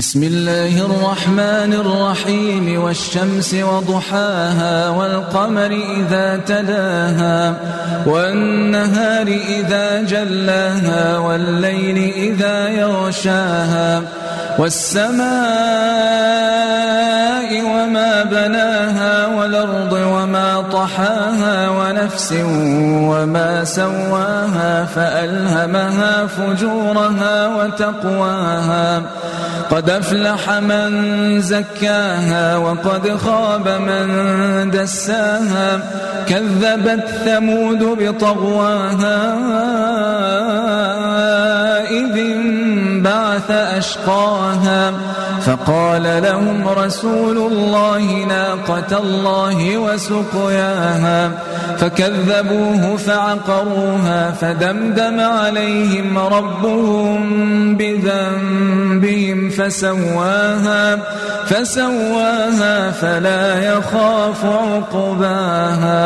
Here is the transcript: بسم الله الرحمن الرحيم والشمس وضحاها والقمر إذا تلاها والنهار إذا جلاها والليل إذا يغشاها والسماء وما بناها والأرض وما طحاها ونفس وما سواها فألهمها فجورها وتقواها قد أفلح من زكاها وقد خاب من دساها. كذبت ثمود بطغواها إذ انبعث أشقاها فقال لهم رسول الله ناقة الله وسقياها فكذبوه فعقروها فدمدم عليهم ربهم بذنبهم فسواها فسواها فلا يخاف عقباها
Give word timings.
بسم 0.00 0.22
الله 0.22 0.86
الرحمن 0.86 1.72
الرحيم 1.72 2.82
والشمس 2.82 3.54
وضحاها 3.54 4.88
والقمر 4.88 5.70
إذا 5.96 6.36
تلاها 6.36 7.54
والنهار 8.06 9.26
إذا 9.26 10.02
جلاها 10.02 11.18
والليل 11.18 12.12
إذا 12.16 12.68
يغشاها 12.68 14.02
والسماء 14.58 15.20
وما 17.62 18.22
بناها 18.22 19.26
والأرض 19.26 19.92
وما 19.92 20.64
طحاها 20.72 21.68
ونفس 21.68 22.32
وما 23.10 23.64
سواها 23.64 24.84
فألهمها 24.84 26.26
فجورها 26.26 27.46
وتقواها 27.46 29.02
قد 29.70 29.90
أفلح 29.90 30.50
من 30.50 31.40
زكاها 31.40 32.56
وقد 32.56 33.16
خاب 33.16 33.68
من 33.68 34.70
دساها. 34.70 35.80
كذبت 36.28 37.08
ثمود 37.24 37.78
بطغواها 37.78 39.34
إذ 41.90 42.39
انبعث 43.00 43.50
أشقاها 43.50 44.92
فقال 45.40 46.22
لهم 46.22 46.68
رسول 46.68 47.36
الله 47.36 48.24
ناقة 48.24 48.98
الله 48.98 49.78
وسقياها 49.78 51.30
فكذبوه 51.78 52.96
فعقروها 52.96 54.30
فدمدم 54.30 55.20
عليهم 55.20 56.18
ربهم 56.18 57.76
بذنبهم 57.76 59.50
فسواها 59.50 60.98
فسواها 61.46 62.90
فلا 62.90 63.74
يخاف 63.76 64.44
عقباها 64.44 66.00